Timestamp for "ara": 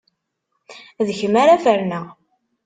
1.41-1.61